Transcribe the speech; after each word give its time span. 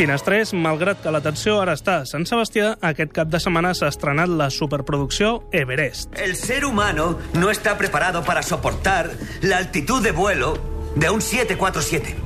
Finestrers, 0.00 0.54
malgrat 0.56 1.02
que 1.04 1.10
l'atenció 1.12 1.58
ara 1.60 1.74
està 1.76 1.98
a 2.00 2.04
Sant 2.08 2.22
Sebastià, 2.24 2.70
aquest 2.88 3.10
cap 3.12 3.28
de 3.28 3.36
setmana 3.36 3.74
s'ha 3.76 3.90
estrenat 3.92 4.30
la 4.32 4.46
superproducció 4.48 5.42
Everest. 5.52 6.16
El 6.16 6.36
ser 6.40 6.64
humano 6.64 7.18
no 7.34 7.50
está 7.50 7.76
preparado 7.76 8.22
para 8.24 8.42
soportar 8.42 9.10
la 9.42 9.58
altitud 9.58 10.02
de 10.02 10.12
vuelo 10.12 10.56
de 10.96 11.10
un 11.10 11.20
747. 11.20 12.16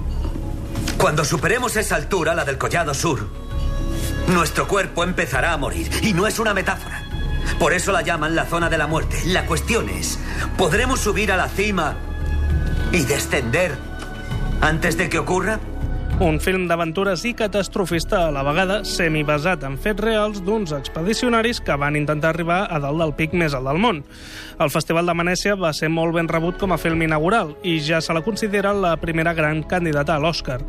Cuando 0.98 1.24
superemos 1.24 1.74
esa 1.74 1.96
altura, 1.96 2.36
la 2.36 2.44
del 2.44 2.58
Collado 2.58 2.94
Sur, 2.94 3.26
nuestro 4.28 4.68
cuerpo 4.68 5.02
empezará 5.02 5.52
a 5.52 5.56
morir. 5.56 5.90
Y 6.00 6.12
no 6.12 6.28
es 6.28 6.38
una 6.38 6.54
metáfora. 6.54 7.02
Por 7.58 7.72
eso 7.72 7.90
la 7.90 8.02
llaman 8.02 8.36
la 8.36 8.46
zona 8.46 8.70
de 8.70 8.78
la 8.78 8.86
muerte. 8.86 9.20
La 9.26 9.46
cuestión 9.46 9.88
es, 9.88 10.20
¿podremos 10.56 11.00
subir 11.00 11.32
a 11.32 11.36
la 11.36 11.48
cima 11.48 11.96
y 12.92 13.00
descender 13.00 13.74
antes 14.60 14.96
de 14.96 15.08
que 15.08 15.18
ocurra? 15.18 15.58
Un 16.22 16.36
film 16.38 16.68
d'aventures 16.70 17.24
i 17.26 17.32
catastrofista 17.34 18.20
a 18.28 18.30
la 18.30 18.44
vegada, 18.46 18.76
semibasat 18.86 19.64
en 19.66 19.74
fets 19.82 19.98
reals 19.98 20.38
d'uns 20.46 20.70
expedicionaris 20.76 21.58
que 21.58 21.74
van 21.74 21.96
intentar 21.98 22.30
arribar 22.30 22.60
a 22.70 22.78
dalt 22.78 23.00
del 23.02 23.14
pic 23.18 23.32
més 23.34 23.50
alt 23.58 23.66
del 23.66 23.80
món. 23.82 24.04
El 24.62 24.70
Festival 24.70 25.10
de 25.10 25.16
Venècia 25.18 25.56
va 25.58 25.72
ser 25.74 25.90
molt 25.90 26.14
ben 26.14 26.30
rebut 26.30 26.60
com 26.60 26.70
a 26.70 26.78
film 26.78 27.02
inaugural 27.02 27.56
i 27.66 27.80
ja 27.82 27.98
se 27.98 28.14
la 28.14 28.22
considera 28.22 28.70
la 28.72 28.92
primera 29.02 29.32
gran 29.34 29.64
candidata 29.66 30.14
a 30.14 30.22
l'Oscar. 30.22 30.60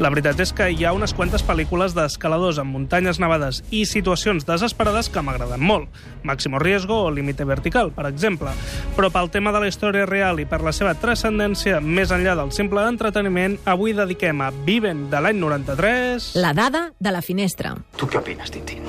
La 0.00 0.08
veritat 0.08 0.40
és 0.40 0.54
que 0.56 0.70
hi 0.72 0.86
ha 0.88 0.94
unes 0.96 1.12
quantes 1.12 1.44
pel·lícules 1.44 1.92
d'escaladors 1.92 2.62
en 2.62 2.72
muntanyes 2.72 3.20
nevades 3.20 3.60
i 3.68 3.84
situacions 3.84 4.48
desesperades 4.48 5.12
que 5.12 5.20
m'agraden 5.20 5.60
molt. 5.60 5.92
Máximo 6.24 6.58
Riesgo 6.58 7.02
o 7.04 7.12
Límite 7.12 7.44
Vertical, 7.44 7.92
per 7.92 8.08
exemple. 8.08 8.56
Però 8.96 9.12
pel 9.12 9.28
tema 9.28 9.52
de 9.52 9.60
la 9.60 9.68
història 9.68 10.08
real 10.08 10.40
i 10.40 10.48
per 10.48 10.62
la 10.64 10.72
seva 10.72 10.96
transcendència 10.96 11.84
més 11.84 12.08
enllà 12.08 12.38
del 12.40 12.56
simple 12.56 12.88
entreteniment, 12.88 13.60
avui 13.68 13.92
dediquem 13.92 14.40
a 14.40 14.48
Viven 14.64 14.93
de 14.94 15.20
l'any 15.20 15.38
93... 15.38 16.34
La 16.36 16.52
dada 16.54 16.92
de 16.98 17.12
la 17.12 17.22
finestra. 17.22 17.74
¿Tú 17.96 18.06
qué 18.08 18.18
opinas, 18.18 18.50
Tintín? 18.50 18.82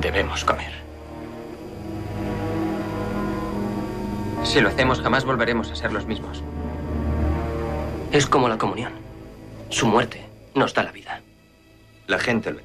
Debemos 0.00 0.44
comer. 0.44 0.72
Si 4.44 4.60
lo 4.60 4.68
hacemos, 4.68 5.00
jamás 5.00 5.24
volveremos 5.24 5.70
a 5.70 5.76
ser 5.76 5.92
los 5.92 6.06
mismos. 6.06 6.42
Es 8.10 8.26
como 8.26 8.48
la 8.48 8.58
comunión. 8.58 8.92
Su 9.70 9.86
muerte 9.86 10.24
nos 10.54 10.74
da 10.74 10.82
la 10.82 10.92
vida. 10.92 11.20
La 12.06 12.18
gente 12.18 12.50
lo 12.50 12.58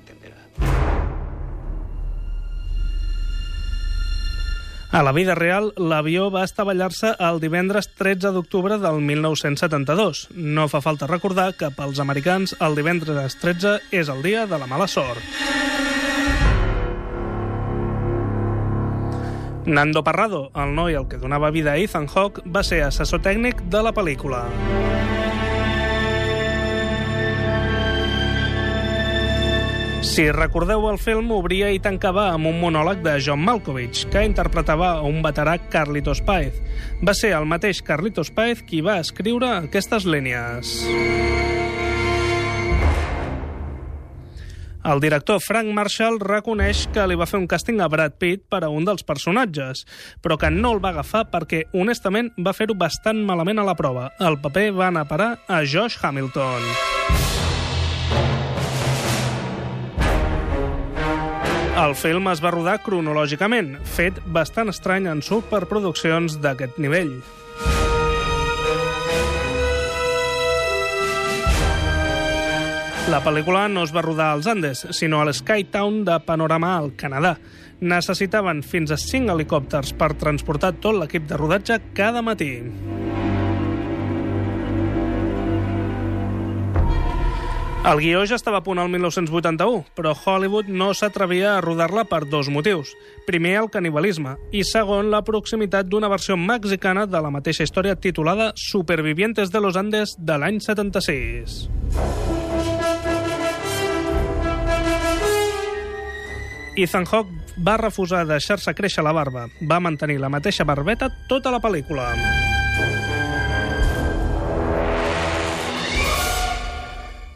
A 4.90 5.04
la 5.04 5.12
vida 5.12 5.36
real, 5.36 5.74
l'avió 5.76 6.30
va 6.32 6.46
estavellar-se 6.48 7.12
el 7.20 7.42
divendres 7.44 7.90
13 8.00 8.32
d'octubre 8.32 8.78
del 8.80 9.02
1972. 9.04 10.30
No 10.32 10.70
fa 10.72 10.80
falta 10.82 11.10
recordar 11.12 11.52
que 11.60 11.74
pels 11.76 12.00
americans 12.00 12.56
el 12.64 12.78
divendres 12.80 13.36
13 13.42 13.82
és 13.92 14.08
el 14.08 14.24
dia 14.24 14.46
de 14.48 14.58
la 14.58 14.68
mala 14.68 14.88
sort. 14.88 15.20
Nando 19.68 20.06
Parrado, 20.08 20.46
el 20.56 20.72
noi 20.72 20.96
al 20.96 21.10
que 21.12 21.20
donava 21.20 21.52
vida 21.52 21.74
a 21.74 21.78
Ethan 21.84 22.08
Hawke, 22.08 22.48
va 22.48 22.64
ser 22.64 22.86
assessor 22.88 23.20
tècnic 23.20 23.68
de 23.68 23.84
la 23.84 23.92
pel·lícula. 23.92 24.46
Si 30.18 30.32
recordeu 30.34 30.88
el 30.90 30.96
film, 30.98 31.28
obria 31.36 31.68
i 31.70 31.78
tancava 31.78 32.24
amb 32.34 32.50
un 32.50 32.56
monòleg 32.58 33.04
de 33.06 33.12
John 33.22 33.44
Malkovich, 33.46 34.08
que 34.10 34.24
interpretava 34.26 34.96
a 34.96 35.04
un 35.06 35.20
veterà 35.22 35.60
Carlitos 35.70 36.24
Páez. 36.26 36.58
Va 37.06 37.14
ser 37.14 37.36
el 37.38 37.46
mateix 37.46 37.84
Carlitos 37.86 38.32
Páez 38.34 38.64
qui 38.66 38.80
va 38.82 38.96
escriure 38.98 39.52
aquestes 39.60 40.10
línies. 40.10 40.74
El 44.90 45.06
director 45.06 45.38
Frank 45.38 45.70
Marshall 45.78 46.18
reconeix 46.18 46.88
que 46.90 47.06
li 47.06 47.14
va 47.14 47.30
fer 47.30 47.38
un 47.38 47.46
càsting 47.46 47.78
a 47.86 47.92
Brad 47.94 48.18
Pitt 48.18 48.48
per 48.50 48.64
a 48.66 48.74
un 48.74 48.90
dels 48.90 49.06
personatges, 49.06 49.86
però 50.26 50.42
que 50.42 50.50
no 50.50 50.74
el 50.74 50.82
va 50.82 50.96
agafar 50.98 51.28
perquè, 51.30 51.68
honestament, 51.78 52.34
va 52.42 52.58
fer-ho 52.58 52.74
bastant 52.74 53.22
malament 53.22 53.62
a 53.62 53.70
la 53.70 53.78
prova. 53.78 54.10
El 54.18 54.42
paper 54.42 54.72
va 54.82 54.90
anar 54.90 55.06
a 55.06 55.14
parar 55.14 55.34
a 55.46 55.62
Josh 55.62 56.02
Hamilton. 56.02 56.72
El 61.78 61.94
film 61.94 62.26
es 62.32 62.40
va 62.42 62.50
rodar 62.50 62.80
cronològicament, 62.82 63.76
fet 63.86 64.16
bastant 64.34 64.72
estrany 64.72 65.06
en 65.12 65.20
superproduccions 65.22 66.40
d'aquest 66.42 66.80
nivell. 66.82 67.12
La 73.14 73.22
pel·lícula 73.22 73.68
no 73.70 73.86
es 73.86 73.94
va 73.94 74.02
rodar 74.02 74.32
als 74.34 74.50
Andes, 74.50 74.88
sinó 74.98 75.22
a 75.22 75.30
l'Skytown 75.30 76.02
de 76.10 76.18
Panorama, 76.26 76.74
al 76.80 76.96
Canadà. 76.98 77.38
Necessitaven 77.80 78.66
fins 78.66 78.90
a 78.90 78.98
5 78.98 79.38
helicòpters 79.38 79.94
per 80.02 80.16
transportar 80.18 80.74
tot 80.82 80.98
l'equip 80.98 81.30
de 81.30 81.38
rodatge 81.38 81.78
cada 81.94 82.26
matí. 82.26 82.56
El 87.88 88.02
guió 88.04 88.26
ja 88.28 88.36
estava 88.36 88.60
a 88.60 88.64
punt 88.66 88.82
al 88.84 88.90
1981, 88.92 89.86
però 89.96 90.12
Hollywood 90.12 90.68
no 90.68 90.90
s'atrevia 90.92 91.54
a 91.54 91.62
rodar-la 91.64 92.04
per 92.04 92.26
dos 92.28 92.50
motius. 92.52 92.90
Primer, 93.24 93.54
el 93.62 93.70
canibalisme, 93.72 94.34
i 94.52 94.66
segon, 94.68 95.08
la 95.14 95.22
proximitat 95.24 95.88
d'una 95.88 96.10
versió 96.12 96.36
mexicana 96.36 97.06
de 97.08 97.22
la 97.24 97.32
mateixa 97.32 97.64
història 97.64 97.96
titulada 97.96 98.50
Supervivientes 98.60 99.56
de 99.56 99.62
los 99.64 99.80
Andes 99.80 100.18
de 100.20 100.36
l'any 100.36 100.60
76. 100.60 101.70
Ethan 106.76 107.08
Hawke 107.08 107.64
va 107.64 107.80
refusar 107.80 108.28
deixar-se 108.28 108.76
créixer 108.76 109.08
la 109.08 109.16
barba. 109.16 109.48
Va 109.64 109.80
mantenir 109.80 110.20
la 110.20 110.28
mateixa 110.28 110.68
barbeta 110.68 111.08
tota 111.32 111.56
la 111.56 111.64
pel·lícula. 111.64 112.12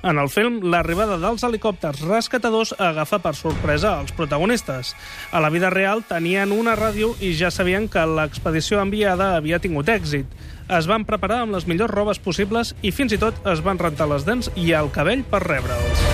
En 0.01 0.17
el 0.17 0.31
film, 0.33 0.63
l'arribada 0.65 1.19
dels 1.21 1.43
helicòpters 1.45 2.01
rescatadors 2.07 2.73
agafa 2.81 3.19
per 3.21 3.35
sorpresa 3.37 3.93
els 4.01 4.13
protagonistes. 4.17 4.95
A 5.31 5.41
la 5.43 5.51
vida 5.53 5.69
real 5.69 6.01
tenien 6.09 6.55
una 6.55 6.73
ràdio 6.79 7.13
i 7.21 7.35
ja 7.37 7.51
sabien 7.53 7.85
que 7.91 8.07
l'expedició 8.09 8.81
enviada 8.81 9.35
havia 9.35 9.61
tingut 9.61 9.93
èxit. 9.93 10.25
Es 10.71 10.87
van 10.89 11.05
preparar 11.05 11.43
amb 11.43 11.53
les 11.57 11.67
millors 11.69 11.93
robes 11.93 12.21
possibles 12.23 12.73
i 12.81 12.95
fins 12.95 13.13
i 13.13 13.21
tot 13.21 13.37
es 13.53 13.61
van 13.61 13.81
rentar 13.81 14.09
les 14.09 14.25
dents 14.25 14.49
i 14.55 14.71
el 14.73 14.89
cabell 14.95 15.21
per 15.27 15.45
rebre'ls. 15.45 16.10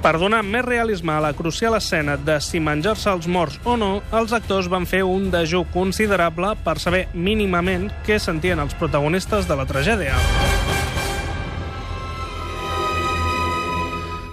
Per 0.00 0.14
donar 0.16 0.40
més 0.40 0.64
realisme 0.64 1.12
a 1.12 1.20
la 1.20 1.34
crucial 1.36 1.74
escena 1.76 2.14
de 2.16 2.38
si 2.40 2.56
menjar-se 2.56 3.10
els 3.12 3.26
morts 3.28 3.58
o 3.68 3.74
no, 3.76 3.90
els 4.16 4.32
actors 4.32 4.70
van 4.72 4.86
fer 4.88 5.02
un 5.04 5.28
dejú 5.32 5.66
considerable 5.74 6.54
per 6.64 6.78
saber 6.80 7.02
mínimament 7.12 7.90
què 8.06 8.16
sentien 8.16 8.62
els 8.64 8.72
protagonistes 8.80 9.44
de 9.50 9.58
la 9.60 9.68
tragèdia. 9.68 10.16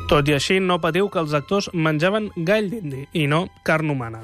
Tot 0.07 0.31
i 0.31 0.37
així, 0.37 0.61
no 0.63 0.79
patiu 0.79 1.11
que 1.11 1.19
els 1.19 1.35
actors 1.35 1.67
menjaven 1.75 2.31
gall 2.47 2.71
d'indi 2.71 3.03
i 3.11 3.27
no 3.27 3.49
carn 3.67 3.91
humana. 3.91 4.23